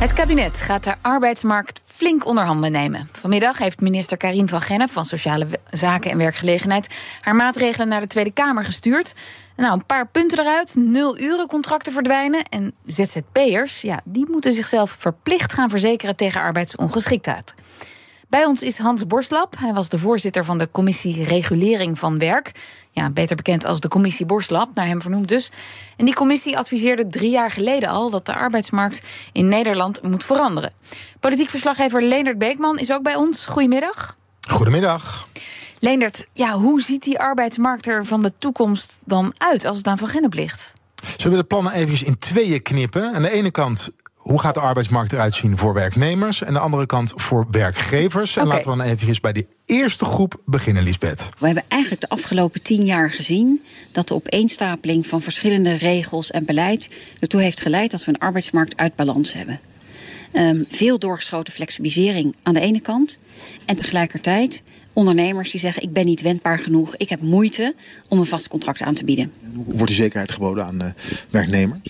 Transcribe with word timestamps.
Het 0.00 0.12
kabinet 0.12 0.60
gaat 0.60 0.84
de 0.84 0.94
arbeidsmarkt 1.00 1.80
flink 1.84 2.26
onder 2.26 2.44
handen 2.44 2.72
nemen. 2.72 3.08
Vanmiddag 3.12 3.58
heeft 3.58 3.80
minister 3.80 4.16
Karin 4.16 4.48
van 4.48 4.60
Gennep 4.60 4.90
van 4.90 5.04
Sociale 5.04 5.46
Zaken 5.70 6.10
en 6.10 6.18
Werkgelegenheid 6.18 6.88
haar 7.20 7.34
maatregelen 7.34 7.88
naar 7.88 8.00
de 8.00 8.06
Tweede 8.06 8.32
Kamer 8.32 8.64
gestuurd. 8.64 9.14
Nou, 9.56 9.72
een 9.72 9.86
paar 9.86 10.08
punten 10.08 10.38
eruit. 10.38 10.74
Nul 10.74 11.18
uren 11.18 11.46
contracten 11.46 11.92
verdwijnen. 11.92 12.44
En 12.44 12.74
ZZP'ers, 12.86 13.80
ja, 13.80 14.00
die 14.04 14.26
moeten 14.30 14.52
zichzelf 14.52 14.90
verplicht 14.90 15.52
gaan 15.52 15.70
verzekeren 15.70 16.16
tegen 16.16 16.40
arbeidsongeschiktheid. 16.40 17.54
Bij 18.30 18.44
ons 18.44 18.62
is 18.62 18.78
Hans 18.78 19.06
Borstlap. 19.06 19.54
Hij 19.58 19.72
was 19.72 19.88
de 19.88 19.98
voorzitter 19.98 20.44
van 20.44 20.58
de 20.58 20.68
commissie 20.70 21.24
Regulering 21.24 21.98
van 21.98 22.18
Werk. 22.18 22.52
Ja, 22.90 23.10
beter 23.10 23.36
bekend 23.36 23.64
als 23.64 23.80
de 23.80 23.88
commissie 23.88 24.26
Borstlap, 24.26 24.74
naar 24.74 24.86
hem 24.86 25.00
vernoemd 25.00 25.28
dus. 25.28 25.50
En 25.96 26.04
die 26.04 26.14
commissie 26.14 26.58
adviseerde 26.58 27.08
drie 27.08 27.30
jaar 27.30 27.50
geleden 27.50 27.88
al 27.88 28.10
dat 28.10 28.26
de 28.26 28.34
arbeidsmarkt 28.34 29.00
in 29.32 29.48
Nederland 29.48 30.02
moet 30.02 30.24
veranderen. 30.24 30.74
Politiek 31.20 31.48
verslaggever 31.48 32.02
Leendert 32.02 32.38
Beekman 32.38 32.78
is 32.78 32.92
ook 32.92 33.02
bij 33.02 33.14
ons. 33.14 33.46
Goedemiddag. 33.46 34.16
Goedemiddag. 34.48 35.28
Leendert, 35.78 36.26
ja, 36.32 36.58
hoe 36.58 36.82
ziet 36.82 37.02
die 37.02 37.18
arbeidsmarkt 37.18 37.86
er 37.86 38.06
van 38.06 38.22
de 38.22 38.32
toekomst 38.38 38.98
dan 39.04 39.34
uit 39.36 39.64
als 39.64 39.76
het 39.76 39.86
aan 39.86 39.98
Van 39.98 40.08
Gennep 40.08 40.34
ligt? 40.34 40.72
Zullen 41.16 41.36
we 41.36 41.42
de 41.42 41.48
plannen 41.48 41.72
even 41.72 42.06
in 42.06 42.18
tweeën 42.18 42.62
knippen? 42.62 43.14
Aan 43.14 43.22
de 43.22 43.30
ene 43.30 43.50
kant 43.50 43.90
hoe 44.30 44.40
gaat 44.40 44.54
de 44.54 44.60
arbeidsmarkt 44.60 45.12
eruit 45.12 45.34
zien 45.34 45.58
voor 45.58 45.74
werknemers? 45.74 46.40
En 46.40 46.46
aan 46.46 46.52
de 46.52 46.58
andere 46.58 46.86
kant 46.86 47.12
voor 47.16 47.46
werkgevers. 47.50 48.36
En 48.36 48.46
laten 48.46 48.70
we 48.70 48.76
dan 48.76 48.86
even 48.86 49.20
bij 49.20 49.32
de 49.32 49.46
eerste 49.66 50.04
groep 50.04 50.40
beginnen, 50.44 50.82
Lisbeth. 50.82 51.28
We 51.38 51.46
hebben 51.46 51.64
eigenlijk 51.68 52.00
de 52.00 52.08
afgelopen 52.08 52.62
tien 52.62 52.84
jaar 52.84 53.10
gezien 53.10 53.62
dat 53.92 54.08
de 54.08 54.14
opeenstapeling 54.14 55.06
van 55.06 55.22
verschillende 55.22 55.74
regels 55.74 56.30
en 56.30 56.44
beleid 56.44 56.94
ertoe 57.20 57.40
heeft 57.40 57.60
geleid 57.60 57.90
dat 57.90 58.04
we 58.04 58.10
een 58.10 58.18
arbeidsmarkt 58.18 58.76
uit 58.76 58.96
balans 58.96 59.32
hebben. 59.32 59.60
Um, 60.32 60.66
veel 60.70 60.98
doorgeschoten 60.98 61.52
flexibilisering 61.52 62.36
aan 62.42 62.54
de 62.54 62.60
ene 62.60 62.80
kant. 62.80 63.18
En 63.64 63.76
tegelijkertijd 63.76 64.62
ondernemers 65.00 65.50
die 65.50 65.60
zeggen: 65.60 65.82
Ik 65.82 65.92
ben 65.92 66.04
niet 66.04 66.20
wendbaar 66.20 66.58
genoeg, 66.58 66.96
ik 66.96 67.08
heb 67.08 67.20
moeite 67.20 67.74
om 68.08 68.18
een 68.18 68.26
vast 68.26 68.48
contract 68.48 68.82
aan 68.82 68.94
te 68.94 69.04
bieden. 69.04 69.32
Hoe 69.54 69.64
wordt 69.64 69.86
die 69.86 69.94
zekerheid 69.94 70.30
geboden 70.30 70.64
aan 70.64 70.82
uh, 70.82 70.88
werknemers? 71.30 71.80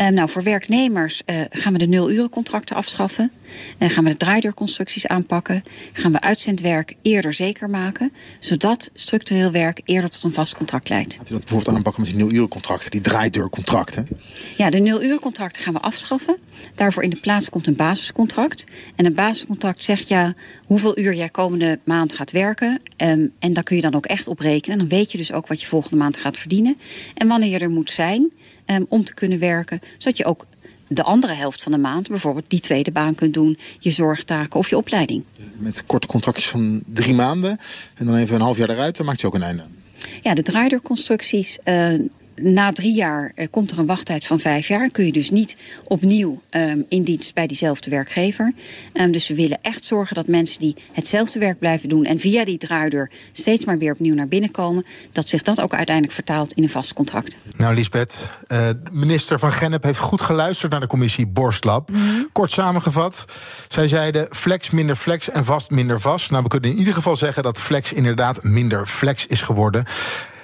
Uh, 0.00 0.08
nou, 0.08 0.28
voor 0.28 0.42
werknemers 0.42 1.22
uh, 1.26 1.40
gaan 1.50 1.72
we 1.72 1.78
de 1.78 1.86
nul-urencontracten 1.86 2.76
afschaffen. 2.76 3.30
Gaan 3.78 4.04
we 4.04 4.10
de 4.10 4.16
draaideurconstructies 4.16 5.06
aanpakken. 5.06 5.62
Gaan 5.92 6.12
we 6.12 6.20
uitzendwerk 6.20 6.94
eerder 7.02 7.32
zeker 7.32 7.70
maken. 7.70 8.12
Zodat 8.40 8.90
structureel 8.94 9.50
werk 9.50 9.80
eerder 9.84 10.10
tot 10.10 10.22
een 10.22 10.32
vast 10.32 10.54
contract 10.54 10.88
leidt. 10.88 11.14
Gaat 11.14 11.30
u 11.30 11.32
dat 11.32 11.40
bijvoorbeeld 11.40 11.76
aanpakken 11.76 12.02
met 12.02 12.10
die 12.10 12.20
nul-urencontracten, 12.20 12.90
die 12.90 13.00
draaideurcontracten? 13.00 14.08
Ja, 14.56 14.70
de 14.70 14.78
nul-urencontracten 14.78 15.62
gaan 15.62 15.72
we 15.72 15.80
afschaffen. 15.80 16.36
Daarvoor 16.74 17.02
in 17.02 17.10
de 17.10 17.20
plaats 17.20 17.50
komt 17.50 17.66
een 17.66 17.76
basiscontract. 17.76 18.64
En 18.96 19.04
een 19.04 19.14
basiscontract 19.14 19.84
zegt 19.84 20.08
ja 20.08 20.34
hoeveel 20.64 20.98
uur 20.98 21.14
jij 21.14 21.28
komende 21.28 21.78
maand 21.84 22.12
gaat 22.12 22.30
werken. 22.30 22.80
Um, 22.96 23.32
en 23.38 23.52
daar 23.52 23.62
kun 23.62 23.76
je 23.76 23.82
dan 23.82 23.94
ook 23.94 24.06
echt 24.06 24.28
op 24.28 24.38
rekenen. 24.38 24.78
Dan 24.78 24.88
weet 24.88 25.12
je 25.12 25.18
dus 25.18 25.32
ook 25.32 25.46
wat 25.46 25.60
je 25.60 25.66
volgende 25.66 25.96
maand 25.96 26.16
gaat 26.16 26.38
verdienen. 26.38 26.78
En 27.14 27.28
wanneer 27.28 27.50
je 27.50 27.58
er 27.58 27.70
moet 27.70 27.90
zijn 27.90 28.32
um, 28.66 28.86
om 28.88 29.04
te 29.04 29.14
kunnen 29.14 29.38
werken. 29.38 29.80
Zodat 29.98 30.16
je 30.16 30.24
ook 30.24 30.46
de 30.88 31.02
andere 31.02 31.32
helft 31.32 31.62
van 31.62 31.72
de 31.72 31.78
maand 31.78 32.08
bijvoorbeeld 32.08 32.50
die 32.50 32.60
tweede 32.60 32.90
baan 32.90 33.14
kunt 33.14 33.34
doen. 33.34 33.58
Je 33.78 33.90
zorgtaken 33.90 34.58
of 34.58 34.68
je 34.68 34.76
opleiding. 34.76 35.24
Met 35.56 35.86
korte 35.86 36.06
contractjes 36.06 36.48
van 36.48 36.82
drie 36.86 37.14
maanden. 37.14 37.58
En 37.94 38.06
dan 38.06 38.16
even 38.16 38.34
een 38.34 38.40
half 38.40 38.56
jaar 38.56 38.70
eruit. 38.70 38.96
Dan 38.96 39.06
maakt 39.06 39.20
je 39.20 39.26
ook 39.26 39.34
een 39.34 39.42
einde 39.42 39.62
aan. 39.62 39.74
Ja, 40.22 40.34
de 40.34 40.42
draaiderconstructies. 40.42 41.58
Uh, 41.64 41.94
na 42.42 42.72
drie 42.72 42.94
jaar 42.94 43.32
uh, 43.34 43.46
komt 43.50 43.70
er 43.70 43.78
een 43.78 43.86
wachttijd 43.86 44.26
van 44.26 44.38
vijf 44.38 44.68
jaar. 44.68 44.88
Kun 44.90 45.06
je 45.06 45.12
dus 45.12 45.30
niet 45.30 45.56
opnieuw 45.84 46.40
um, 46.50 46.84
in 46.88 47.02
dienst 47.02 47.34
bij 47.34 47.46
diezelfde 47.46 47.90
werkgever. 47.90 48.52
Um, 48.92 49.12
dus 49.12 49.28
we 49.28 49.34
willen 49.34 49.58
echt 49.62 49.84
zorgen 49.84 50.14
dat 50.14 50.26
mensen 50.26 50.58
die 50.58 50.76
hetzelfde 50.92 51.38
werk 51.38 51.58
blijven 51.58 51.88
doen... 51.88 52.04
en 52.04 52.18
via 52.18 52.44
die 52.44 52.58
draaideur 52.58 53.10
steeds 53.32 53.64
maar 53.64 53.78
weer 53.78 53.92
opnieuw 53.92 54.14
naar 54.14 54.28
binnen 54.28 54.50
komen... 54.50 54.84
dat 55.12 55.28
zich 55.28 55.42
dat 55.42 55.60
ook 55.60 55.74
uiteindelijk 55.74 56.14
vertaalt 56.14 56.52
in 56.52 56.62
een 56.62 56.70
vast 56.70 56.92
contract. 56.92 57.36
Nou, 57.56 57.74
Lisbeth, 57.74 58.30
uh, 58.48 58.68
minister 58.90 59.38
Van 59.38 59.52
Gennep 59.52 59.82
heeft 59.82 59.98
goed 59.98 60.20
geluisterd 60.20 60.72
naar 60.72 60.80
de 60.80 60.86
commissie 60.86 61.26
Borstlab. 61.26 61.90
Mm 61.90 61.96
-hmm. 61.96 62.28
Kort 62.32 62.52
samengevat, 62.52 63.24
zij 63.68 63.88
zeiden 63.88 64.28
flex 64.30 64.70
minder 64.70 64.96
flex 64.96 65.30
en 65.30 65.44
vast 65.44 65.70
minder 65.70 66.00
vast. 66.00 66.30
Nou, 66.30 66.42
we 66.42 66.48
kunnen 66.48 66.70
in 66.70 66.78
ieder 66.78 66.94
geval 66.94 67.16
zeggen 67.16 67.42
dat 67.42 67.60
flex 67.60 67.92
inderdaad 67.92 68.42
minder 68.42 68.86
flex 68.86 69.26
is 69.26 69.42
geworden... 69.42 69.84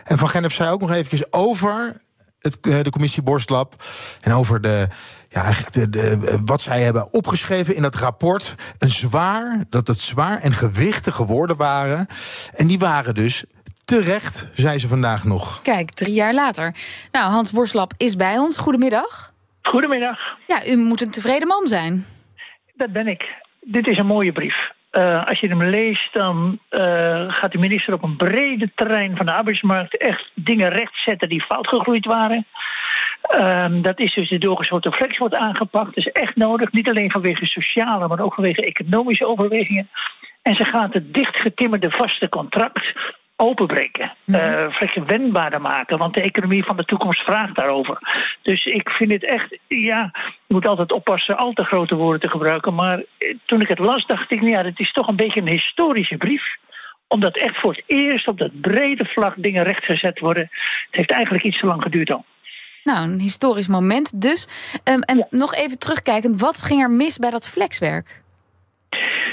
En 0.05 0.19
Van 0.19 0.29
Gennep 0.29 0.53
zei 0.53 0.71
ook 0.71 0.81
nog 0.81 0.91
eventjes 0.91 1.33
over 1.33 2.01
het, 2.39 2.63
de 2.63 2.91
commissie 2.91 3.23
Borstlab 3.23 3.75
en 4.21 4.33
over 4.33 4.61
de, 4.61 4.87
ja, 5.29 5.53
de, 5.71 5.91
de, 5.91 6.41
wat 6.45 6.61
zij 6.61 6.81
hebben 6.81 7.13
opgeschreven 7.13 7.75
in 7.75 7.83
dat 7.83 7.95
rapport. 7.95 8.55
Een 8.79 8.89
zwaar, 8.89 9.65
dat 9.69 9.87
het 9.87 9.99
zwaar 9.99 10.41
en 10.41 10.53
gewichtige 10.53 11.27
woorden 11.27 11.57
waren. 11.57 12.07
En 12.55 12.67
die 12.67 12.79
waren 12.79 13.15
dus 13.15 13.45
terecht, 13.85 14.49
zei 14.55 14.79
ze 14.79 14.89
vandaag 14.89 15.25
nog. 15.25 15.63
Kijk, 15.63 15.91
drie 15.91 16.15
jaar 16.15 16.35
later. 16.35 16.75
Nou, 17.13 17.31
Hans 17.31 17.51
Borstlab 17.51 17.93
is 17.97 18.17
bij 18.17 18.39
ons. 18.39 18.57
Goedemiddag. 18.57 19.33
Goedemiddag. 19.63 20.19
Ja, 20.47 20.67
u 20.67 20.77
moet 20.77 21.01
een 21.01 21.11
tevreden 21.11 21.49
man 21.49 21.67
zijn. 21.67 22.07
Dat 22.75 22.93
ben 22.93 23.07
ik. 23.07 23.27
Dit 23.61 23.87
is 23.87 23.99
een 23.99 24.07
mooie 24.07 24.33
brief. 24.33 24.71
Uh, 24.93 25.27
als 25.27 25.41
je 25.41 25.49
hem 25.49 25.63
leest, 25.63 26.13
dan 26.13 26.59
uh, 26.71 27.25
gaat 27.29 27.53
de 27.53 27.59
minister 27.59 27.95
op 27.95 28.03
een 28.03 28.17
brede 28.17 28.71
terrein 28.75 29.17
van 29.17 29.27
de 29.27 29.33
arbeidsmarkt 29.33 29.97
echt 29.97 30.31
dingen 30.35 30.71
rechtzetten 30.71 31.29
die 31.29 31.43
fout 31.43 31.69
gegroeid 31.69 32.07
waren. 32.07 32.47
Uh, 33.35 33.67
dat 33.83 33.99
is 34.01 34.15
dus 34.15 34.29
de 34.29 34.39
doorgeschoten 34.39 34.93
flex 34.93 35.19
wordt 35.19 35.35
aangepakt. 35.35 35.95
Dat 35.95 35.97
is 35.97 36.13
echt 36.13 36.37
nodig, 36.37 36.73
niet 36.73 36.89
alleen 36.89 37.11
vanwege 37.11 37.47
sociale, 37.47 38.09
maar 38.09 38.21
ook 38.21 38.35
vanwege 38.35 38.65
economische 38.65 39.27
overwegingen. 39.27 39.89
En 40.43 40.55
ze 40.55 40.65
gaat 40.65 40.93
het 40.93 41.15
dichtgetimmerde 41.15 41.91
vaste 41.91 42.29
contract 42.29 42.93
openbreken. 43.43 44.13
Mm 44.25 44.35
-hmm. 44.35 45.07
wendbaarder 45.07 45.61
maken. 45.61 45.99
Want 45.99 46.15
de 46.15 46.21
economie 46.21 46.65
van 46.65 46.77
de 46.77 46.85
toekomst 46.85 47.21
vraagt 47.21 47.55
daarover. 47.55 47.99
Dus 48.43 48.65
ik 48.65 48.91
vind 48.91 49.13
het 49.13 49.25
echt, 49.25 49.59
ja, 49.69 50.11
je 50.47 50.55
moet 50.55 50.67
altijd 50.67 50.93
oppassen 50.93 51.37
al 51.37 51.53
te 51.53 51.65
grote 51.65 51.95
woorden 51.95 52.21
te 52.21 52.29
gebruiken. 52.29 52.75
Maar 52.75 52.99
eh, 52.99 53.35
toen 53.45 53.61
ik 53.61 53.69
het 53.69 53.79
las, 53.79 54.07
dacht 54.07 54.31
ik, 54.31 54.41
nou 54.41 54.53
ja, 54.53 54.65
het 54.65 54.79
is 54.79 54.93
toch 54.93 55.09
een 55.09 55.17
beetje 55.17 55.41
een 55.41 55.49
historische 55.49 56.17
brief 56.17 56.57
omdat 57.09 57.37
echt 57.37 57.61
voor 57.61 57.73
het 57.73 57.83
eerst 57.87 58.29
op 58.29 58.39
dat 58.39 58.61
brede 58.61 59.05
vlak 59.05 59.35
dingen 59.37 59.65
rechtgezet 59.65 60.19
worden. 60.19 60.43
Het 60.87 60.97
heeft 60.97 61.11
eigenlijk 61.11 61.45
iets 61.45 61.61
te 61.61 61.67
lang 61.67 61.83
geduurd 61.83 62.11
al. 62.11 62.25
Nou, 62.85 63.09
een 63.09 63.21
historisch 63.21 63.69
moment 63.69 64.21
dus. 64.21 64.49
Um, 64.85 65.03
en 65.03 65.17
ja. 65.17 65.27
nog 65.31 65.55
even 65.55 65.79
terugkijken, 65.79 66.39
wat 66.39 66.63
ging 66.63 66.83
er 66.83 66.91
mis 66.91 67.19
bij 67.19 67.31
dat 67.31 67.49
flexwerk? 67.49 68.22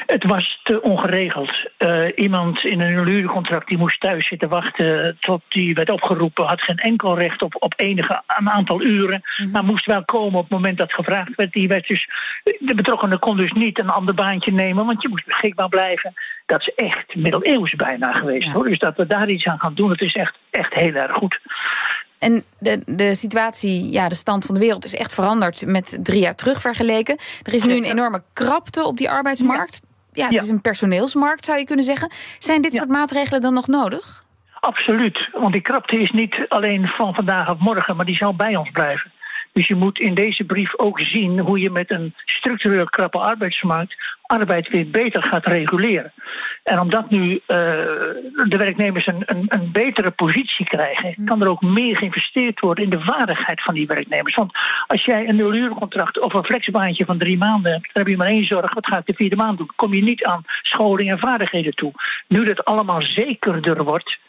Het 0.10 0.26
was 0.26 0.60
te 0.64 0.82
ongeregeld. 0.82 1.52
Uh, 1.78 2.06
iemand 2.16 2.64
in 2.64 2.80
een 2.80 3.08
huurcontract 3.08 3.68
die 3.68 3.78
moest 3.78 4.00
thuis 4.00 4.28
zitten 4.28 4.50
wachten 4.50 5.18
tot 5.20 5.42
die 5.48 5.74
werd 5.74 5.90
opgeroepen, 5.90 6.46
had 6.46 6.62
geen 6.62 6.78
enkel 6.78 7.18
recht 7.18 7.42
op, 7.42 7.56
op 7.60 7.74
enige 7.78 8.22
een 8.28 8.50
aantal 8.50 8.82
uren, 8.82 9.24
mm 9.24 9.46
-hmm. 9.46 9.52
maar 9.52 9.64
moest 9.64 9.86
wel 9.86 10.06
komen 10.06 10.40
op 10.40 10.42
het 10.42 10.52
moment 10.52 10.78
dat 10.78 10.94
gevraagd 10.94 11.36
werd. 11.36 11.52
Die 11.52 11.68
werd 11.68 11.88
dus, 11.88 12.10
de 12.60 12.76
betrokkenen 12.76 13.20
kon 13.20 13.38
dus 13.38 13.52
niet 13.52 13.80
een 13.80 13.90
ander 13.90 14.14
baantje 14.14 14.52
nemen, 14.52 14.86
want 14.86 15.02
je 15.02 15.10
moest 15.10 15.26
beschikbaar 15.26 15.70
blijven. 15.70 16.14
Dat 16.46 16.62
is 16.62 16.74
echt 16.76 17.16
middeleeuws 17.16 17.76
bijna 17.76 18.12
geweest. 18.12 18.46
Ja. 18.46 18.52
Hoor. 18.52 18.68
Dus 18.70 18.80
dat 18.80 18.96
we 18.96 19.08
daar 19.08 19.30
iets 19.30 19.46
aan 19.46 19.60
gaan 19.60 19.74
doen, 19.74 19.90
dat 19.90 20.02
is 20.02 20.16
echt, 20.16 20.36
echt 20.50 20.74
heel 20.74 20.94
erg 20.94 21.14
goed. 21.14 21.40
En 22.20 22.44
de, 22.60 22.82
de 22.86 23.16
situatie, 23.16 23.92
ja, 23.92 24.10
de 24.10 24.16
stand 24.16 24.46
van 24.46 24.56
de 24.56 24.62
wereld 24.62 24.86
is 24.86 24.96
echt 24.96 25.14
veranderd 25.14 25.66
met 25.66 26.00
drie 26.04 26.22
jaar 26.22 26.36
terug 26.36 26.62
vergeleken. 26.62 27.18
Er 27.44 27.54
is 27.54 27.64
nu 27.64 27.76
een 27.76 27.84
enorme 27.84 28.24
krapte 28.34 28.84
op 28.84 28.98
die 28.98 29.10
arbeidsmarkt. 29.10 29.88
Ja, 30.14 30.24
het 30.24 30.34
ja. 30.34 30.42
is 30.42 30.50
een 30.50 30.62
personeelsmarkt, 30.62 31.46
zou 31.46 31.60
je 31.60 31.66
kunnen 31.66 31.86
zeggen. 31.86 32.12
Zijn 32.40 32.62
dit 32.62 32.74
ja. 32.74 32.78
soort 32.78 32.90
maatregelen 32.90 33.42
dan 33.42 33.54
nog 33.54 33.68
nodig? 33.68 34.24
Absoluut, 34.60 35.30
want 35.32 35.54
die 35.54 35.62
krapte 35.62 36.00
is 36.00 36.12
niet 36.12 36.46
alleen 36.48 36.88
van 36.88 37.14
vandaag 37.14 37.50
of 37.50 37.60
morgen, 37.60 37.96
maar 37.96 38.06
die 38.06 38.16
zal 38.16 38.36
bij 38.36 38.56
ons 38.56 38.72
blijven. 38.72 39.12
Dus 39.52 39.68
je 39.68 39.76
moet 39.76 40.00
in 40.00 40.14
deze 40.14 40.44
brief 40.44 40.78
ook 40.78 41.00
zien 41.00 41.40
hoe 41.40 41.60
je 41.60 41.70
met 41.70 41.92
een 41.92 42.14
structureel 42.26 42.86
krappe 42.86 43.18
arbeidsmarkt 43.18 43.96
arbeid 44.30 44.70
weer 44.70 44.90
beter 44.90 45.24
gaat 45.24 45.46
reguleren. 45.46 46.14
En 46.64 46.80
omdat 46.80 47.10
nu 47.10 47.32
uh, 47.32 47.38
de 47.48 48.58
werknemers 48.58 49.08
een, 49.08 49.24
een, 49.26 49.46
een, 49.48 49.72
betere 49.72 50.12
positie 50.12 50.66
krijgen, 50.66 51.26
kan 51.26 51.42
er 51.42 51.48
ook 51.48 51.62
meer 51.62 51.98
geïnvesteerd 51.98 52.60
worden 52.60 52.84
in 52.84 52.90
de 52.90 53.00
vaardigheid 53.00 53.62
van 53.62 53.74
die 53.74 53.88
werknemers. 53.88 54.36
Want 54.36 54.52
als 54.88 55.06
jij 55.06 55.28
een 55.28 55.36
nulurencontract 55.36 56.20
of 56.20 56.34
een 56.34 56.44
flexbaantje 56.44 57.06
van 57.06 57.18
drie 57.18 57.38
maanden 57.38 57.72
hebt, 57.72 57.90
dan 57.94 58.04
heb 58.04 58.08
je 58.08 58.18
maar 58.18 58.28
één 58.28 58.46
zorg: 58.46 58.74
wat 58.74 58.88
ga 58.88 58.98
ik 58.98 59.06
de 59.06 59.14
vierde 59.14 59.36
maand 59.36 59.58
doen? 59.58 59.72
Kom 59.76 59.94
je 59.94 60.04
niet 60.04 60.26
aan 60.26 60.44
scholing 60.62 61.10
en 61.10 61.20
vaardigheden 61.20 61.76
toe. 61.76 61.92
Nu 62.28 62.46
dat 62.46 62.66
allemaal 62.66 63.02
zekerder 63.02 63.84
wordt 63.84 64.20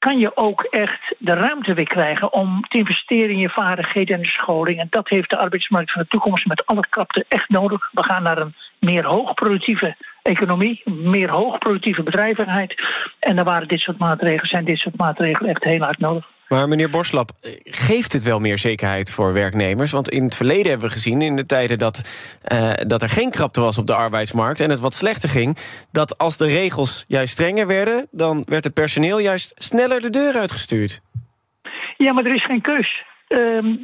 kan 0.00 0.18
je 0.18 0.36
ook 0.36 0.62
echt 0.62 1.14
de 1.18 1.34
ruimte 1.34 1.74
weer 1.74 1.88
krijgen 1.88 2.32
om 2.32 2.64
te 2.68 2.78
investeren 2.78 3.30
in 3.30 3.38
je 3.38 3.48
vaardigheden 3.48 4.16
en 4.16 4.22
de 4.22 4.28
scholing. 4.28 4.78
En 4.78 4.86
dat 4.90 5.08
heeft 5.08 5.30
de 5.30 5.36
arbeidsmarkt 5.36 5.92
van 5.92 6.02
de 6.02 6.08
toekomst 6.08 6.46
met 6.46 6.66
alle 6.66 6.84
krapten 6.88 7.24
echt 7.28 7.48
nodig. 7.48 7.90
We 7.92 8.02
gaan 8.02 8.22
naar 8.22 8.38
een 8.38 8.54
meer 8.78 9.04
hoogproductieve 9.04 9.96
economie, 10.22 10.82
meer 10.84 11.30
hoogproductieve 11.30 12.02
bedrijvigheid. 12.02 12.82
En 13.18 13.36
daar 13.36 13.44
waren 13.44 13.68
dit 13.68 13.80
soort 13.80 13.98
maatregelen, 13.98 14.48
zijn 14.48 14.64
dit 14.64 14.78
soort 14.78 14.96
maatregelen 14.96 15.50
echt 15.50 15.64
heel 15.64 15.80
hard 15.80 15.98
nodig. 15.98 16.28
Maar 16.50 16.68
meneer 16.68 16.90
Borslap, 16.90 17.30
geeft 17.64 18.12
het 18.12 18.22
wel 18.22 18.40
meer 18.40 18.58
zekerheid 18.58 19.10
voor 19.10 19.32
werknemers? 19.32 19.90
Want 19.90 20.08
in 20.08 20.24
het 20.24 20.34
verleden 20.34 20.70
hebben 20.70 20.88
we 20.88 20.94
gezien, 20.94 21.22
in 21.22 21.36
de 21.36 21.46
tijden 21.46 21.78
dat, 21.78 22.02
uh, 22.52 22.72
dat 22.86 23.02
er 23.02 23.08
geen 23.08 23.30
krapte 23.30 23.60
was 23.60 23.78
op 23.78 23.86
de 23.86 23.94
arbeidsmarkt 23.94 24.60
en 24.60 24.70
het 24.70 24.80
wat 24.80 24.94
slechter 24.94 25.28
ging, 25.28 25.56
dat 25.92 26.18
als 26.18 26.36
de 26.36 26.46
regels 26.46 27.04
juist 27.08 27.32
strenger 27.32 27.66
werden, 27.66 28.06
dan 28.10 28.42
werd 28.46 28.64
het 28.64 28.74
personeel 28.74 29.18
juist 29.18 29.52
sneller 29.56 30.00
de 30.00 30.10
deur 30.10 30.34
uitgestuurd. 30.34 31.00
Ja, 31.96 32.12
maar 32.12 32.24
er 32.24 32.34
is 32.34 32.44
geen 32.44 32.60
keus. 32.60 33.04
Uh, 33.28 33.38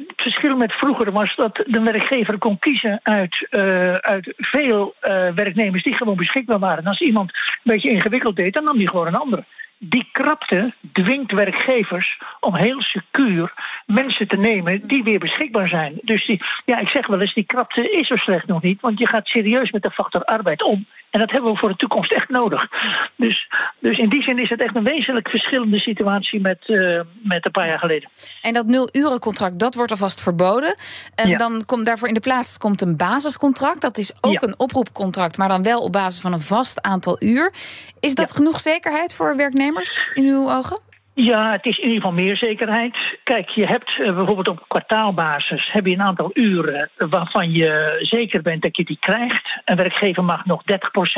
het 0.07 0.23
verschil 0.23 0.57
met 0.57 0.73
vroeger 0.73 1.13
was 1.13 1.37
dat 1.37 1.65
de 1.67 1.81
werkgever 1.81 2.39
kon 2.39 2.59
kiezen 2.59 3.01
uit, 3.03 3.47
uh, 3.51 3.95
uit 3.95 4.35
veel 4.37 4.95
werknemers 5.35 5.83
die 5.83 5.97
gewoon 5.97 6.17
beschikbaar 6.17 6.59
waren. 6.59 6.79
En 6.79 6.91
als 6.91 7.01
iemand 7.01 7.31
een 7.33 7.73
beetje 7.73 7.91
ingewikkeld 7.91 8.37
deed, 8.37 8.55
dan 8.55 8.65
nam 8.65 8.77
hij 8.77 8.87
gewoon 8.87 9.07
een 9.07 9.15
andere 9.15 9.45
die 9.79 10.09
krapte 10.13 10.73
dwingt 10.93 11.33
werkgevers 11.33 12.19
om 12.41 12.55
heel 12.55 12.83
secuur 12.83 13.53
mensen 13.87 14.29
te 14.29 14.37
nemen 14.37 14.87
die 14.87 15.03
weer 15.03 15.19
beschikbaar 15.19 15.69
zijn. 15.69 15.99
Dus 16.03 16.27
die, 16.27 16.43
ja, 16.65 16.79
ik 16.79 16.89
zeg 16.89 17.07
wel 17.07 17.21
eens, 17.21 17.35
die 17.35 17.45
krapte 17.45 17.91
is 17.91 18.07
zo 18.07 18.17
slecht 18.17 18.47
nog 18.47 18.63
niet, 18.63 18.81
want 18.81 18.99
je 18.99 19.07
gaat 19.07 19.27
serieus 19.27 19.71
met 19.71 19.83
de 19.83 19.91
factor 19.91 20.25
arbeid 20.25 20.63
om. 20.63 20.87
En 21.17 21.23
dat 21.23 21.31
hebben 21.31 21.53
we 21.53 21.59
voor 21.59 21.69
de 21.69 21.77
toekomst 21.77 22.13
echt 22.13 22.29
nodig. 22.29 22.69
Dus, 23.17 23.49
dus 23.79 23.99
in 23.99 24.09
die 24.09 24.23
zin 24.23 24.39
is 24.39 24.49
het 24.49 24.61
echt 24.61 24.77
een 24.77 24.85
wezenlijk 24.85 25.29
verschillende 25.29 25.79
situatie 25.79 26.41
met, 26.41 26.59
uh, 26.67 27.01
met 27.23 27.45
een 27.45 27.51
paar 27.51 27.67
jaar 27.67 27.79
geleden. 27.79 28.11
En 28.43 28.53
dat 28.53 28.67
nul-urencontract, 28.67 29.59
dat 29.59 29.75
wordt 29.75 29.91
alvast 29.91 30.21
verboden. 30.21 30.75
En 31.15 31.29
ja. 31.29 31.37
dan 31.37 31.65
komt 31.65 31.87
daarvoor 31.87 32.09
in 32.09 32.15
de 32.15 32.21
plaats 32.21 32.59
komt 32.59 32.81
een 32.81 32.97
basiscontract. 32.97 33.81
Dat 33.81 33.99
is 33.99 34.13
ook 34.21 34.33
ja. 34.33 34.43
een 34.43 34.59
oproepcontract, 34.59 35.39
maar 35.39 35.49
dan 35.49 35.63
wel 35.63 35.81
op 35.81 35.93
basis 35.93 36.21
van 36.21 36.33
een 36.33 36.41
vast 36.41 36.83
aantal 36.83 37.17
uur. 37.19 37.53
Is 38.01 38.15
dat 38.15 38.29
ja. 38.29 38.35
genoeg 38.35 38.61
zekerheid 38.61 39.13
voor 39.13 39.37
werknemers 39.37 40.11
in 40.15 40.25
uw 40.25 40.51
ogen? 40.51 40.79
Ja, 41.19 41.53
het 41.53 41.67
is 41.67 41.77
in 41.77 41.83
ieder 41.83 42.01
geval 42.01 42.25
meer 42.25 42.37
zekerheid. 42.37 42.97
Kijk, 43.23 43.49
je 43.49 43.67
hebt 43.67 43.91
uh, 43.99 44.15
bijvoorbeeld 44.15 44.49
op 44.49 44.65
kwartaalbasis 44.69 45.73
heb 45.73 45.87
je 45.87 45.93
een 45.93 46.03
aantal 46.03 46.31
uren 46.35 46.91
waarvan 46.97 47.53
je 47.53 47.99
zeker 48.01 48.43
bent 48.43 48.63
dat 48.63 48.77
je 48.77 48.85
die 48.85 48.97
krijgt. 49.01 49.61
Een 49.65 49.77
werkgever 49.77 50.25
mag 50.25 50.45
nog 50.45 50.63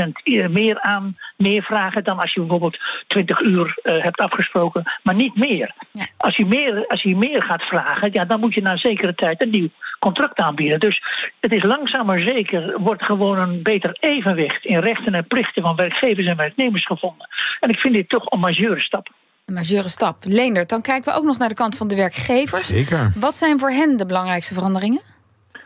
30% 0.04 0.08
meer 0.50 0.80
aan 0.80 1.16
meer 1.36 1.62
vragen 1.62 2.04
dan 2.04 2.18
als 2.18 2.34
je 2.34 2.40
bijvoorbeeld 2.40 2.78
20 3.06 3.40
uur 3.40 3.78
uh, 3.82 4.02
hebt 4.02 4.20
afgesproken, 4.20 4.82
maar 5.02 5.14
niet 5.14 5.36
meer. 5.36 5.74
Ja. 5.90 6.06
Als, 6.16 6.36
je 6.36 6.46
meer. 6.46 6.86
als 6.86 7.02
je 7.02 7.16
meer 7.16 7.42
gaat 7.42 7.62
vragen, 7.62 8.12
ja, 8.12 8.24
dan 8.24 8.40
moet 8.40 8.54
je 8.54 8.62
na 8.62 8.72
een 8.72 8.78
zekere 8.78 9.14
tijd 9.14 9.42
een 9.42 9.50
nieuw 9.50 9.68
contract 9.98 10.38
aanbieden. 10.38 10.80
Dus 10.80 11.02
het 11.40 11.52
is 11.52 11.62
langzaam 11.62 12.06
maar 12.06 12.20
zeker, 12.20 12.80
wordt 12.80 13.04
gewoon 13.04 13.38
een 13.38 13.62
beter 13.62 13.96
evenwicht 14.00 14.64
in 14.64 14.78
rechten 14.78 15.14
en 15.14 15.26
plichten 15.26 15.62
van 15.62 15.76
werkgevers 15.76 16.26
en 16.26 16.36
werknemers 16.36 16.86
gevonden. 16.86 17.28
En 17.60 17.68
ik 17.68 17.78
vind 17.78 17.94
dit 17.94 18.08
toch 18.08 18.30
een 18.30 18.40
majeure 18.40 18.80
stap. 18.80 19.08
Een 19.48 19.54
majeure 19.54 19.88
stap. 19.88 20.24
Leendert, 20.24 20.68
dan 20.68 20.80
kijken 20.80 21.12
we 21.12 21.18
ook 21.18 21.24
nog 21.24 21.38
naar 21.38 21.48
de 21.48 21.54
kant 21.54 21.76
van 21.76 21.88
de 21.88 21.94
werkgevers. 21.94 22.66
Zeker. 22.66 23.12
Wat 23.14 23.36
zijn 23.36 23.58
voor 23.58 23.70
hen 23.70 23.96
de 23.96 24.06
belangrijkste 24.06 24.54
veranderingen? 24.54 25.00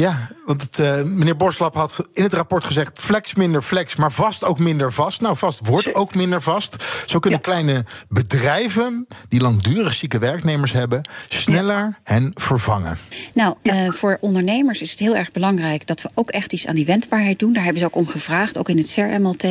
Ja, 0.02 0.30
want 0.46 0.62
het, 0.62 0.78
uh, 0.78 1.02
meneer 1.02 1.36
Borslap 1.36 1.74
had 1.74 2.06
in 2.12 2.22
het 2.22 2.34
rapport 2.34 2.64
gezegd... 2.64 3.00
flex 3.00 3.34
minder 3.34 3.62
flex, 3.62 3.96
maar 3.96 4.12
vast 4.12 4.44
ook 4.44 4.58
minder 4.58 4.92
vast. 4.92 5.20
Nou, 5.20 5.36
vast 5.36 5.66
wordt 5.66 5.94
ook 5.94 6.14
minder 6.14 6.42
vast. 6.42 6.84
Zo 7.06 7.18
kunnen 7.18 7.40
ja. 7.44 7.50
kleine 7.50 7.84
bedrijven 8.08 9.06
die 9.28 9.40
langdurig 9.40 9.94
zieke 9.94 10.18
werknemers 10.18 10.72
hebben... 10.72 11.08
sneller 11.28 11.76
ja. 11.76 11.98
hen 12.04 12.30
vervangen. 12.34 12.98
Nou, 13.32 13.54
uh, 13.62 13.92
voor 13.92 14.18
ondernemers 14.20 14.82
is 14.82 14.90
het 14.90 14.98
heel 14.98 15.16
erg 15.16 15.32
belangrijk... 15.32 15.86
dat 15.86 16.02
we 16.02 16.10
ook 16.14 16.30
echt 16.30 16.52
iets 16.52 16.66
aan 16.66 16.74
die 16.74 16.86
wendbaarheid 16.86 17.38
doen. 17.38 17.52
Daar 17.52 17.64
hebben 17.64 17.80
ze 17.80 17.86
ook 17.86 17.96
om 17.96 18.06
gevraagd, 18.06 18.58
ook 18.58 18.68
in 18.68 18.78
het 18.78 18.88
CER-MLT. 18.88 19.42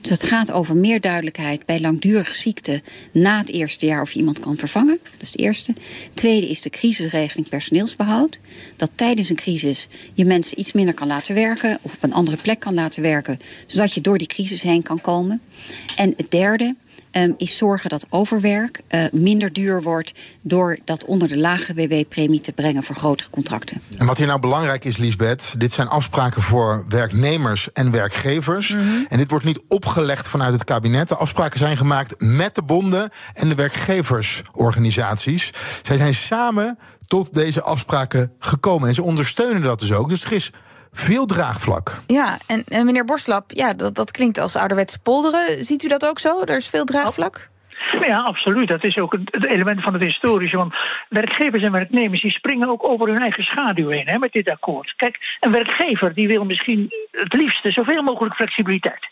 Dus 0.00 0.10
het 0.10 0.24
gaat 0.24 0.52
over 0.52 0.76
meer 0.76 1.00
duidelijkheid 1.00 1.66
bij 1.66 1.80
langdurige 1.80 2.34
ziekte... 2.34 2.82
na 3.12 3.38
het 3.38 3.50
eerste 3.50 3.86
jaar 3.86 4.02
of 4.02 4.12
je 4.12 4.18
iemand 4.18 4.40
kan 4.40 4.56
vervangen. 4.56 4.98
Dat 5.12 5.22
is 5.22 5.28
het 5.28 5.40
eerste. 5.40 5.74
Tweede 6.14 6.48
is 6.48 6.62
de 6.62 6.70
crisisregeling 6.70 7.48
personeelsbehoud. 7.48 8.38
Dat 8.76 8.90
tijdens 8.94 9.30
een 9.30 9.36
crisis 9.36 9.72
je 10.12 10.24
mensen 10.24 10.60
iets 10.60 10.72
minder 10.72 10.94
kan 10.94 11.06
laten 11.06 11.34
werken 11.34 11.78
of 11.82 11.94
op 11.94 12.02
een 12.02 12.12
andere 12.12 12.36
plek 12.36 12.60
kan 12.60 12.74
laten 12.74 13.02
werken, 13.02 13.38
zodat 13.66 13.94
je 13.94 14.00
door 14.00 14.18
die 14.18 14.26
crisis 14.26 14.62
heen 14.62 14.82
kan 14.82 15.00
komen. 15.00 15.40
En 15.96 16.14
het 16.16 16.30
derde 16.30 16.74
um, 17.16 17.34
is 17.36 17.56
zorgen 17.56 17.90
dat 17.90 18.06
overwerk 18.08 18.80
uh, 18.88 19.04
minder 19.12 19.52
duur 19.52 19.82
wordt 19.82 20.12
door 20.42 20.78
dat 20.84 21.04
onder 21.04 21.28
de 21.28 21.36
lage 21.36 21.74
WW-premie 21.74 22.40
te 22.40 22.52
brengen 22.52 22.82
voor 22.82 22.96
grotere 22.96 23.30
contracten. 23.30 23.80
En 23.98 24.06
wat 24.06 24.18
hier 24.18 24.26
nou 24.26 24.40
belangrijk 24.40 24.84
is, 24.84 24.96
Liesbeth, 24.96 25.54
dit 25.58 25.72
zijn 25.72 25.88
afspraken 25.88 26.42
voor 26.42 26.84
werknemers 26.88 27.72
en 27.72 27.90
werkgevers. 27.90 28.68
Mm 28.68 28.80
-hmm. 28.80 29.06
En 29.08 29.18
dit 29.18 29.30
wordt 29.30 29.44
niet 29.44 29.60
opgelegd 29.68 30.28
vanuit 30.28 30.52
het 30.52 30.64
kabinet. 30.64 31.08
De 31.08 31.16
afspraken 31.16 31.58
zijn 31.58 31.76
gemaakt 31.76 32.14
met 32.18 32.54
de 32.54 32.62
bonden 32.62 33.10
en 33.32 33.48
de 33.48 33.54
werkgeversorganisaties. 33.54 35.50
Zij 35.82 35.96
zijn 35.96 36.14
samen 36.14 36.78
tot 37.06 37.34
deze 37.34 37.62
afspraken 37.62 38.32
gekomen. 38.38 38.88
En 38.88 38.94
ze 38.94 39.02
ondersteunen 39.02 39.62
dat 39.62 39.80
dus 39.80 39.92
ook. 39.92 40.08
Dus 40.08 40.24
er 40.24 40.32
is 40.32 40.50
veel 40.92 41.26
draagvlak. 41.26 42.00
Ja, 42.06 42.38
en, 42.46 42.64
en 42.68 42.86
meneer 42.86 43.04
Borstlap, 43.04 43.50
ja, 43.50 43.72
dat, 43.72 43.94
dat 43.94 44.10
klinkt 44.10 44.38
als 44.38 44.56
ouderwetse 44.56 44.98
polderen. 44.98 45.64
Ziet 45.64 45.82
u 45.82 45.88
dat 45.88 46.06
ook 46.06 46.18
zo? 46.18 46.40
Er 46.40 46.56
is 46.56 46.68
veel 46.68 46.84
draagvlak? 46.84 47.52
Ja, 48.00 48.20
absoluut. 48.20 48.68
Dat 48.68 48.84
is 48.84 48.98
ook 48.98 49.12
het 49.12 49.46
element 49.46 49.82
van 49.82 49.92
het 49.92 50.02
historische. 50.02 50.56
Want 50.56 50.74
werkgevers 51.08 51.62
en 51.62 51.72
werknemers 51.72 52.22
die 52.22 52.30
springen 52.30 52.68
ook 52.68 52.84
over 52.84 53.08
hun 53.08 53.20
eigen 53.20 53.44
schaduw 53.44 53.88
heen 53.88 54.08
hè, 54.08 54.18
met 54.18 54.32
dit 54.32 54.50
akkoord. 54.50 54.94
Kijk, 54.96 55.36
een 55.40 55.52
werkgever 55.52 56.14
die 56.14 56.28
wil 56.28 56.44
misschien 56.44 56.92
het 57.10 57.32
liefste 57.32 57.70
zoveel 57.70 58.02
mogelijk 58.02 58.34
flexibiliteit. 58.34 59.08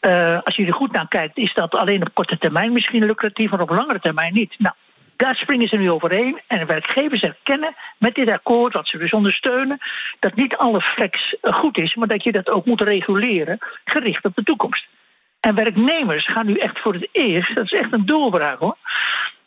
Uh, 0.00 0.38
als 0.42 0.56
je 0.56 0.66
er 0.66 0.74
goed 0.74 0.92
naar 0.92 1.08
kijkt, 1.08 1.36
is 1.36 1.54
dat 1.54 1.74
alleen 1.74 2.02
op 2.02 2.14
korte 2.14 2.38
termijn 2.38 2.72
misschien 2.72 3.04
lucratief, 3.04 3.50
maar 3.50 3.60
op 3.60 3.70
langere 3.70 4.00
termijn 4.00 4.34
niet. 4.34 4.54
Nou, 4.58 4.74
daar 5.20 5.36
springen 5.36 5.68
ze 5.68 5.76
nu 5.76 5.90
overheen. 5.90 6.40
En 6.46 6.66
werkgevers 6.66 7.22
erkennen 7.22 7.74
met 7.98 8.14
dit 8.14 8.30
akkoord, 8.30 8.72
wat 8.72 8.88
ze 8.88 8.98
dus 8.98 9.12
ondersteunen, 9.12 9.78
dat 10.18 10.34
niet 10.34 10.56
alle 10.56 10.80
flex 10.80 11.34
goed 11.40 11.78
is, 11.78 11.94
maar 11.94 12.08
dat 12.08 12.24
je 12.24 12.32
dat 12.32 12.50
ook 12.50 12.64
moet 12.64 12.80
reguleren, 12.80 13.58
gericht 13.84 14.24
op 14.24 14.36
de 14.36 14.42
toekomst. 14.42 14.86
En 15.40 15.54
werknemers 15.54 16.26
gaan 16.26 16.46
nu 16.46 16.54
echt 16.54 16.78
voor 16.78 16.92
het 16.92 17.08
eerst, 17.12 17.54
dat 17.54 17.64
is 17.64 17.72
echt 17.72 17.92
een 17.92 18.06
doorbraak 18.06 18.58
hoor, 18.58 18.76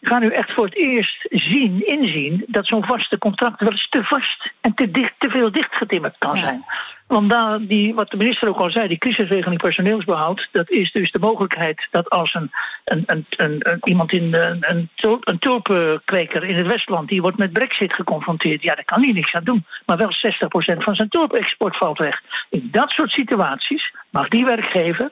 gaan 0.08 0.22
nu 0.22 0.30
echt 0.30 0.52
voor 0.52 0.66
het 0.66 0.76
eerst 0.76 1.28
zien, 1.30 1.88
inzien 1.88 2.44
dat 2.48 2.66
zo'n 2.66 2.86
vaste 2.86 3.18
contract 3.18 3.62
wel 3.62 3.72
eens 3.72 3.90
te 3.90 4.04
vast 4.04 4.52
en 4.62 4.74
te, 4.74 4.92
dicht, 4.92 5.14
te 5.18 5.30
veel 5.30 5.52
dichtgetimmerd 5.52 6.16
kan 6.18 6.36
zijn. 6.36 6.64
Want 7.08 7.30
daar, 7.30 7.60
die, 7.60 7.94
wat 7.94 8.10
de 8.10 8.18
minister 8.18 8.48
ook 8.48 8.58
al 8.58 8.72
zei, 8.72 8.88
die 8.88 8.98
crisisregeling 8.98 9.62
personeelsbehoud, 9.62 10.48
dat 10.52 10.70
is 10.70 10.92
dus 10.92 11.12
de 11.12 11.20
mogelijkheid 11.20 11.88
dat 11.92 12.10
als 12.10 12.34
een, 12.34 12.52
een, 12.86 13.04
een, 13.08 13.26
een 13.60 13.80
iemand 13.84 14.12
in 14.12 14.34
een, 14.34 14.58
een, 14.60 14.90
een 15.22 15.40
tulpenkweker 15.40 16.44
in 16.44 16.56
het 16.56 16.68
Westland, 16.68 17.10
die 17.10 17.22
wordt 17.22 17.38
met 17.38 17.54
brexit 17.54 17.94
geconfronteerd, 17.94 18.64
ja, 18.64 18.76
daar 18.76 18.86
kan 18.86 19.04
hij 19.04 19.12
niks 19.12 19.34
aan 19.34 19.44
doen. 19.44 19.66
Maar 19.86 19.98
wel 19.98 20.12
60% 20.12 20.78
van 20.78 20.96
zijn 20.96 21.10
tulpexport 21.10 21.78
valt 21.78 21.98
weg. 21.98 22.22
In 22.50 22.68
dat 22.72 22.90
soort 22.90 23.12
situaties 23.12 23.94
mag 24.10 24.28
die 24.28 24.46
werkgever 24.46 25.12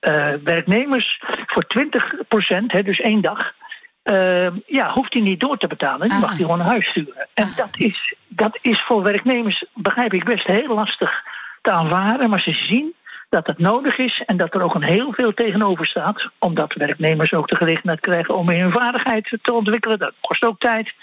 uh, 0.00 0.32
werknemers 0.44 1.22
voor 1.46 1.64
20%, 1.78 2.66
hè, 2.66 2.82
dus 2.82 3.00
één 3.00 3.20
dag, 3.20 3.52
uh, 4.10 4.46
ja, 4.66 4.92
hoeft 4.92 5.12
hij 5.12 5.22
niet 5.22 5.40
door 5.40 5.56
te 5.56 5.66
betalen. 5.66 6.08
Die 6.08 6.18
mag 6.18 6.28
hij 6.28 6.38
gewoon 6.38 6.58
naar 6.58 6.66
huis 6.66 6.86
sturen. 6.88 7.28
En 7.34 7.48
dat 7.56 7.80
is, 7.80 8.14
dat 8.28 8.58
is 8.62 8.82
voor 8.82 9.02
werknemers, 9.02 9.64
begrijp 9.74 10.12
ik 10.12 10.24
best, 10.24 10.46
heel 10.46 10.74
lastig 10.74 11.22
te 11.60 11.70
aanvaarden. 11.70 12.30
Maar 12.30 12.40
ze 12.40 12.52
zien 12.52 12.94
dat 13.28 13.46
het 13.46 13.58
nodig 13.58 13.98
is 13.98 14.22
en 14.26 14.36
dat 14.36 14.54
er 14.54 14.62
ook 14.62 14.74
een 14.74 14.82
heel 14.82 15.12
veel 15.12 15.34
tegenover 15.34 15.86
staat. 15.86 16.28
Omdat 16.38 16.74
werknemers 16.74 17.32
ook 17.32 17.48
de 17.48 17.56
gelegenheid 17.56 18.00
krijgen 18.00 18.36
om 18.36 18.48
hun 18.48 18.72
vaardigheid 18.72 19.38
te 19.42 19.52
ontwikkelen. 19.52 19.98
Dat 19.98 20.14
kost 20.20 20.44
ook 20.44 20.58
tijd. 20.58 20.94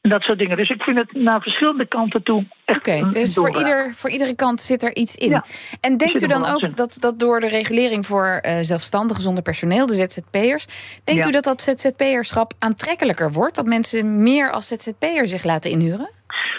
En 0.00 0.10
dat 0.10 0.22
soort 0.22 0.38
dingen. 0.38 0.56
Dus 0.56 0.70
ik 0.70 0.82
vind 0.82 0.96
het 0.96 1.12
naar 1.12 1.40
verschillende 1.40 1.86
kanten 1.86 2.22
toe 2.22 2.44
echt. 2.64 2.78
Oké, 2.78 2.90
okay, 2.90 3.10
dus 3.10 3.34
voor, 3.34 3.56
ieder, 3.56 3.92
voor 3.94 4.10
iedere 4.10 4.34
kant 4.34 4.60
zit 4.60 4.82
er 4.82 4.96
iets 4.96 5.16
in. 5.16 5.30
Ja, 5.30 5.44
en 5.80 5.96
denkt 5.96 6.22
u 6.22 6.26
dan 6.26 6.46
ook 6.46 6.60
in. 6.60 6.72
dat, 6.74 6.96
dat 7.00 7.18
door 7.18 7.40
de 7.40 7.48
regulering 7.48 8.06
voor 8.06 8.42
uh, 8.46 8.58
zelfstandigen 8.60 9.22
zonder 9.22 9.42
personeel, 9.42 9.86
de 9.86 9.94
ZZP'ers, 9.94 10.66
denkt 11.04 11.22
ja. 11.22 11.28
u 11.28 11.32
dat 11.32 11.44
dat 11.44 11.62
ZZP'erschap 11.62 12.52
aantrekkelijker 12.58 13.32
wordt? 13.32 13.54
Dat 13.54 13.66
mensen 13.66 14.22
meer 14.22 14.50
als 14.50 14.68
ZZP'er 14.68 15.26
zich 15.26 15.44
laten 15.44 15.70
inhuren? 15.70 16.10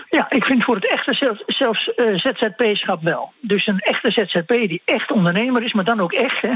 Ja, 0.10 0.30
ik 0.30 0.44
vind 0.44 0.64
voor 0.64 0.76
het 0.76 0.92
echte 0.92 1.14
zelfs, 1.14 1.44
zelfs 1.46 1.92
uh, 1.96 2.18
ZZP-schap 2.18 3.04
wel. 3.04 3.32
Dus 3.40 3.68
een 3.68 3.80
echte 3.80 4.12
ZZP 4.12 4.48
die 4.48 4.82
echt 4.86 5.12
ondernemer 5.12 5.64
is, 5.64 5.74
maar 5.74 5.84
dan 5.84 6.00
ook 6.00 6.14
echt 6.14 6.42
hè, 6.42 6.54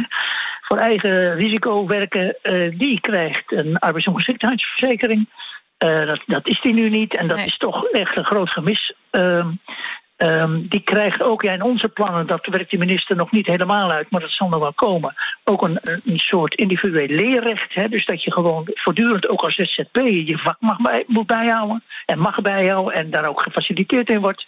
voor 0.62 0.78
eigen 0.78 1.36
risico 1.36 1.88
werken, 1.88 2.36
uh, 2.44 2.80
die 2.80 3.00
krijgt 3.00 3.54
een 3.54 3.78
arbeidsongeschiktheidsverzekering. 3.78 5.28
Uh, 5.86 6.08
dat, 6.08 6.20
dat, 6.26 6.48
is 6.48 6.62
die 6.62 6.74
nu 6.74 6.90
niet 6.90 7.16
en 7.16 7.28
dat 7.28 7.38
nee. 7.38 7.46
is 7.46 7.58
toch 7.58 7.86
echt 7.86 8.18
een 8.18 8.26
groot 8.26 8.50
gemis. 8.50 8.94
Uh, 9.12 9.46
Ehm, 10.16 10.62
die 10.62 10.82
krijgt 10.82 11.22
ook 11.22 11.42
ja, 11.42 11.52
in 11.52 11.62
onze 11.62 11.90
plannen, 11.90 12.28
dat 12.28 12.46
werkt 12.46 12.72
de 12.72 12.78
minister 12.78 13.16
nog 13.16 13.32
niet 13.32 13.46
helemaal 13.46 13.92
uit, 13.92 14.10
maar 14.10 14.22
dat 14.22 14.32
zal 14.32 14.50
nog 14.50 14.60
wel 14.60 14.74
komen. 14.74 15.14
Ook 15.44 15.62
een, 15.62 15.80
een 15.82 16.18
soort 16.18 16.54
individueel 16.56 17.08
leerrecht. 17.08 17.74
Hè, 17.74 17.90
dus 17.90 18.06
dat 18.06 18.24
je 18.24 18.32
gewoon 18.32 18.70
voortdurend 18.74 19.28
ook 19.28 19.42
als 19.42 19.56
ZZP 19.56 19.96
je 19.96 20.38
vak 20.38 20.58
mag 20.60 20.78
bij, 20.78 21.04
moet 21.08 21.28
bijhouden 21.28 21.84
en 22.06 22.22
mag 22.22 22.42
bijhouden 22.42 22.94
en 22.94 23.10
daar 23.10 23.26
ook 23.26 23.42
gefaciliteerd 23.42 24.10
in 24.10 24.20
wordt. 24.20 24.48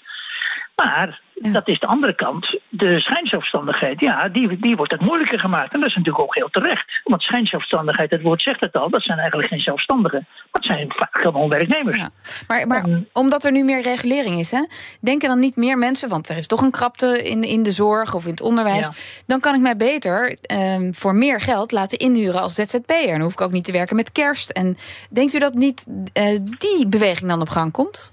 Maar 0.75 1.21
dat 1.33 1.67
is 1.67 1.79
de 1.79 1.87
andere 1.87 2.13
kant. 2.13 2.56
De 2.69 2.99
schijnzelfstandigheid, 2.99 3.99
ja, 3.99 4.27
die, 4.29 4.59
die 4.59 4.75
wordt 4.75 4.91
het 4.91 5.01
moeilijker 5.01 5.39
gemaakt. 5.39 5.73
En 5.73 5.79
dat 5.79 5.89
is 5.89 5.95
natuurlijk 5.95 6.23
ook 6.23 6.35
heel 6.35 6.49
terecht. 6.49 7.01
Want 7.03 7.21
schijnzelfstandigheid, 7.21 8.11
het 8.11 8.21
woord 8.21 8.41
zegt 8.41 8.59
het 8.59 8.75
al, 8.75 8.89
dat 8.89 9.01
zijn 9.01 9.17
eigenlijk 9.17 9.49
geen 9.49 9.59
zelfstandigen. 9.59 10.27
Maar 10.29 10.61
het 10.61 10.65
zijn 10.65 10.91
vaak 10.95 11.17
gewoon 11.17 11.49
werknemers. 11.49 11.97
Ja. 11.97 12.09
Maar, 12.47 12.67
maar 12.67 12.85
omdat 13.13 13.43
er 13.43 13.51
nu 13.51 13.63
meer 13.63 13.81
regulering 13.81 14.39
is, 14.39 14.51
hè, 14.51 14.65
denken 15.01 15.29
dan 15.29 15.39
niet 15.39 15.55
meer 15.55 15.77
mensen, 15.77 16.09
want 16.09 16.29
er 16.29 16.37
is 16.37 16.47
toch 16.47 16.61
een 16.61 16.71
krapte 16.71 17.23
in, 17.23 17.43
in 17.43 17.63
de 17.63 17.71
zorg 17.71 18.13
of 18.13 18.23
in 18.23 18.31
het 18.31 18.41
onderwijs. 18.41 18.89
Dan 19.25 19.39
kan 19.39 19.55
ik 19.55 19.61
mij 19.61 19.75
beter 19.75 20.37
um, 20.75 20.93
voor 20.93 21.15
meer 21.15 21.41
geld 21.41 21.71
laten 21.71 21.97
inhuren 21.97 22.41
als 22.41 22.55
ZZP'er. 22.55 23.11
Dan 23.11 23.21
hoef 23.21 23.33
ik 23.33 23.41
ook 23.41 23.51
niet 23.51 23.65
te 23.65 23.71
werken 23.71 23.95
met 23.95 24.11
kerst. 24.11 24.49
En 24.49 24.77
denkt 25.09 25.33
u 25.33 25.39
dat 25.39 25.53
niet 25.53 25.87
uh, 25.89 26.39
die 26.57 26.87
beweging 26.87 27.29
dan 27.29 27.41
op 27.41 27.49
gang 27.49 27.71
komt? 27.71 28.11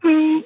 Mm 0.00 0.44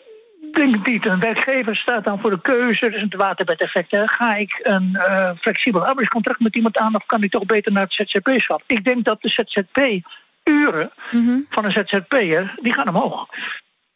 denk 0.54 0.87
niet. 0.87 1.07
Een 1.07 1.21
werkgever 1.21 1.76
staat 1.76 2.04
dan 2.04 2.21
voor 2.21 2.30
de 2.30 2.40
keuze, 2.40 2.90
dus 2.90 3.00
het 3.00 3.14
waterbedeffect. 3.14 3.97
Ga 4.04 4.35
ik 4.37 4.61
een 4.62 4.90
uh, 4.92 5.30
flexibel 5.40 5.87
arbeidscontract 5.87 6.40
met 6.40 6.57
iemand 6.57 6.78
aan 6.78 6.95
of 6.95 7.07
kan 7.07 7.23
ik 7.23 7.30
toch 7.30 7.45
beter 7.45 7.73
naar 7.73 7.83
het 7.83 7.92
ZZP-schap? 7.92 8.62
Ik 8.66 8.85
denk 8.85 9.04
dat 9.04 9.23
de 9.23 9.28
ZZP-uren 9.28 10.90
mm 11.11 11.47
van 11.50 11.64
een 11.64 11.73
ZZP'er, 11.73 12.54
die 12.62 12.73
gaan 12.73 12.88
omhoog. 12.88 13.28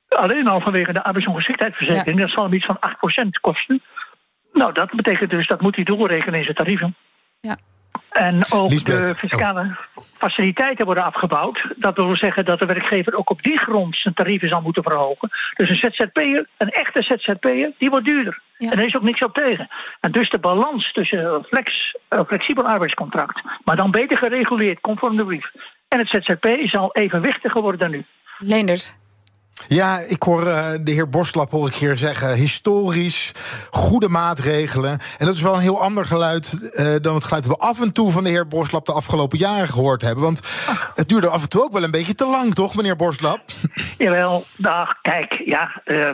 Alleen 0.08 0.48
al 0.48 0.60
vanwege 0.60 0.92
de 0.92 1.04
arbeidsongeschiktheidsverzekering, 1.04 2.20
dat 2.20 2.30
zal 2.30 2.44
hem 2.44 2.52
iets 2.52 2.66
van 2.66 2.78
8% 3.24 3.28
kosten. 3.40 3.82
Nou, 4.52 4.72
dat 4.72 4.90
betekent 4.90 5.30
dus 5.30 5.46
dat 5.46 5.60
moet 5.60 5.74
hij 5.74 5.84
doorrekenen 5.84 6.38
in 6.38 6.44
zijn 6.44 6.56
tarieven. 6.56 6.94
Ja. 7.40 7.56
En 8.14 8.40
ook 8.50 8.84
de 8.84 9.14
fiscale 9.16 9.76
faciliteiten 10.16 10.84
worden 10.84 11.04
afgebouwd. 11.04 11.66
Dat 11.76 11.96
wil 11.96 12.16
zeggen 12.16 12.44
dat 12.44 12.58
de 12.58 12.66
werkgever 12.66 13.16
ook 13.16 13.30
op 13.30 13.42
die 13.42 13.58
grond 13.58 13.96
zijn 13.96 14.14
tarieven 14.14 14.48
zal 14.48 14.60
moeten 14.60 14.82
verhogen. 14.82 15.30
Dus 15.56 15.68
een 15.68 15.76
ZZP'er, 15.76 16.46
een 16.56 16.70
echte 16.70 17.02
ZZP'er, 17.02 17.72
die 17.78 17.90
wordt 17.90 18.04
duurder. 18.04 18.40
En 18.58 18.70
er 18.70 18.84
is 18.84 18.96
ook 18.96 19.02
niks 19.02 19.22
op 19.22 19.34
tegen. 19.34 19.68
En 20.00 20.12
dus 20.12 20.30
de 20.30 20.38
balans 20.38 20.92
tussen 20.92 21.44
flex, 21.44 21.96
flexibel 22.26 22.66
arbeidscontract, 22.66 23.42
maar 23.64 23.76
dan 23.76 23.90
beter 23.90 24.16
gereguleerd, 24.16 24.80
conform 24.80 25.16
de 25.16 25.24
brief, 25.24 25.50
en 25.88 25.98
het 25.98 26.08
ZZP 26.08 26.46
zal 26.64 26.92
evenwichtiger 26.92 27.62
worden 27.62 27.80
dan 27.80 27.90
nu. 27.90 28.04
Leenders. 28.38 28.94
Ja, 29.68 29.98
ik 30.08 30.22
hoor 30.22 30.46
uh, 30.46 30.70
de 30.80 30.90
heer 30.90 31.08
Borstlap 31.08 31.50
hoor 31.50 31.68
ik 31.68 31.74
hier 31.74 31.96
zeggen. 31.96 32.34
Historisch, 32.34 33.32
goede 33.70 34.08
maatregelen. 34.08 34.90
En 34.90 35.26
dat 35.26 35.34
is 35.34 35.42
wel 35.42 35.54
een 35.54 35.60
heel 35.60 35.82
ander 35.82 36.04
geluid 36.04 36.58
uh, 36.60 36.94
dan 37.00 37.14
het 37.14 37.24
geluid 37.24 37.46
dat 37.46 37.56
we 37.56 37.62
af 37.62 37.80
en 37.80 37.92
toe 37.92 38.10
van 38.10 38.24
de 38.24 38.30
heer 38.30 38.48
Borstlap 38.48 38.86
de 38.86 38.92
afgelopen 38.92 39.38
jaren 39.38 39.68
gehoord 39.68 40.02
hebben. 40.02 40.24
Want 40.24 40.40
het 40.94 41.08
duurde 41.08 41.28
af 41.28 41.42
en 41.42 41.48
toe 41.48 41.62
ook 41.62 41.72
wel 41.72 41.82
een 41.82 41.90
beetje 41.90 42.14
te 42.14 42.26
lang, 42.26 42.54
toch, 42.54 42.74
meneer 42.74 42.96
Borstlap? 42.96 43.40
Jawel, 43.98 44.44
dag, 44.56 45.00
kijk, 45.02 45.42
ja, 45.44 45.82
uh, 45.84 46.10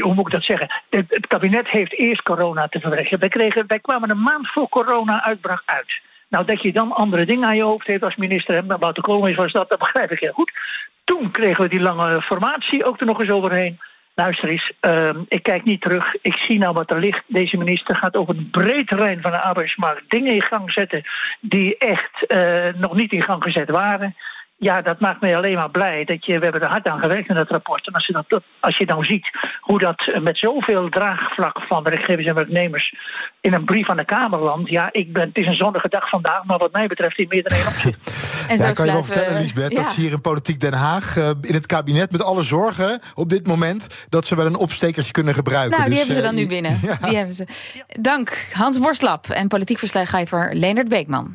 hoe 0.00 0.14
moet 0.14 0.26
ik 0.26 0.32
dat 0.32 0.42
zeggen? 0.42 0.82
Het, 0.90 1.26
kabinet 1.26 1.68
heeft 1.68 1.98
eerst 1.98 2.22
corona 2.22 2.68
te 2.68 2.80
verwerken. 2.80 3.18
Wij, 3.18 3.28
kregen, 3.28 3.64
wij 3.66 3.80
kwamen 3.80 4.10
een 4.10 4.22
maand 4.22 4.50
voor 4.50 4.68
corona 4.68 5.24
uitbraak 5.24 5.62
uit. 5.64 6.00
Nou, 6.28 6.46
dat 6.46 6.62
je 6.62 6.72
dan 6.72 6.92
andere 6.92 7.26
dingen 7.26 7.48
aan 7.48 7.56
je 7.56 7.62
hoofd 7.62 7.86
heeft 7.86 8.02
als 8.02 8.16
minister, 8.16 8.68
de 8.68 9.00
komen 9.00 9.30
is 9.30 9.36
was 9.36 9.52
dat, 9.52 9.68
dat 9.68 9.78
begrijp 9.78 10.10
ik 10.10 10.18
heel 10.18 10.32
goed. 10.32 10.52
Toen 11.04 11.30
kregen 11.30 11.62
we 11.62 11.68
die 11.68 11.80
lange 11.80 12.22
formatie 12.22 12.84
ook 12.84 13.00
er 13.00 13.06
nog 13.06 13.20
eens 13.20 13.30
overheen. 13.30 13.80
Luister 14.14 14.48
eens, 14.48 14.72
uh, 14.80 15.10
ik 15.28 15.42
kijk 15.42 15.64
niet 15.64 15.80
terug. 15.80 16.14
Ik 16.22 16.36
zie 16.36 16.58
nou 16.58 16.74
wat 16.74 16.90
er 16.90 16.98
ligt. 16.98 17.22
Deze 17.26 17.56
minister 17.56 17.96
gaat 17.96 18.16
over 18.16 18.36
een 18.36 18.50
breed 18.50 18.88
terrein 18.88 19.20
van 19.20 19.30
de 19.30 19.40
arbeidsmarkt 19.40 20.10
dingen 20.10 20.34
in 20.34 20.42
gang 20.42 20.72
zetten 20.72 21.02
die 21.40 21.78
echt 21.78 22.24
uh, 22.28 22.80
nog 22.80 22.94
niet 22.94 23.12
in 23.12 23.22
gang 23.22 23.42
gezet 23.42 23.70
waren 23.70 24.14
ja, 24.64 24.82
dat 24.82 25.00
maakt 25.00 25.20
mij 25.20 25.36
alleen 25.36 25.54
maar 25.54 25.70
blij. 25.70 26.04
Dat 26.04 26.26
je, 26.26 26.38
we 26.38 26.44
hebben 26.44 26.62
er 26.62 26.68
hard 26.68 26.88
aan 26.88 27.00
gewerkt 27.00 27.28
in 27.28 27.34
dat 27.34 27.50
rapport. 27.50 27.86
En 27.86 27.92
als 27.92 28.06
je, 28.06 28.12
dat, 28.12 28.42
als 28.60 28.78
je 28.78 28.86
dan 28.86 29.04
ziet 29.04 29.30
hoe 29.60 29.78
dat 29.78 30.10
met 30.20 30.38
zoveel 30.38 30.88
draagvlak 30.88 31.60
van 31.68 31.82
werkgevers 31.82 32.26
en 32.26 32.34
werknemers 32.34 32.94
in 33.40 33.52
een 33.52 33.64
brief 33.64 33.88
aan 33.90 33.96
de 33.96 34.04
Kamer 34.04 34.38
landt. 34.38 34.70
Ja, 34.70 34.88
ik 34.92 35.12
ben, 35.12 35.28
het 35.28 35.36
is 35.36 35.46
een 35.46 35.54
zonnige 35.54 35.88
dag 35.88 36.08
vandaag, 36.08 36.44
maar 36.44 36.58
wat 36.58 36.72
mij 36.72 36.86
betreft 36.86 37.18
in 37.18 37.26
meer 37.28 37.42
dan 37.42 37.58
één 37.58 37.66
opzicht. 37.66 38.22
En 38.48 38.58
zo 38.58 38.66
ja, 38.66 38.72
kan 38.72 38.86
je 38.86 38.92
wel 38.92 39.04
vertellen, 39.04 39.40
Lisbeth, 39.40 39.72
ja. 39.72 39.82
dat 39.82 39.92
ze 39.92 40.00
hier 40.00 40.12
in 40.12 40.20
Politiek 40.20 40.60
Den 40.60 40.72
Haag 40.72 41.16
uh, 41.16 41.30
in 41.40 41.54
het 41.54 41.66
kabinet 41.66 42.12
met 42.12 42.22
alle 42.22 42.42
zorgen 42.42 43.00
op 43.14 43.28
dit 43.28 43.46
moment 43.46 44.06
dat 44.08 44.24
ze 44.24 44.36
wel 44.36 44.46
een 44.46 44.56
opstekertje 44.56 45.12
kunnen 45.12 45.34
gebruiken. 45.34 45.78
Nou, 45.78 45.90
die 45.90 45.98
dus, 45.98 45.98
hebben 45.98 46.16
ze 46.16 46.22
dan 46.22 46.34
uh, 46.34 46.40
nu 46.40 46.48
binnen. 46.48 46.80
Ja. 46.84 47.08
Die 47.08 47.16
hebben 47.16 47.34
ze. 47.34 47.46
Dank, 48.00 48.48
Hans 48.52 48.78
Borstlap 48.78 49.26
en 49.26 49.48
politiek 49.48 49.78
verslaggever 49.78 50.54
Leonard 50.54 50.88
Beekman. 50.88 51.34